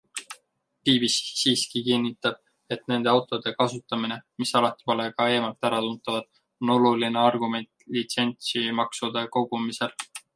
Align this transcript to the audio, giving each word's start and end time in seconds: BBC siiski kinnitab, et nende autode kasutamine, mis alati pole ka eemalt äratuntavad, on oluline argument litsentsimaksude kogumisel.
BBC 0.87 1.17
siiski 1.41 1.81
kinnitab, 1.87 2.39
et 2.75 2.87
nende 2.93 3.11
autode 3.11 3.53
kasutamine, 3.59 4.17
mis 4.43 4.53
alati 4.61 4.87
pole 4.89 5.05
ka 5.19 5.27
eemalt 5.35 5.69
äratuntavad, 5.71 6.27
on 6.65 6.73
oluline 6.77 7.23
argument 7.25 7.71
litsentsimaksude 7.99 9.25
kogumisel. 9.37 9.95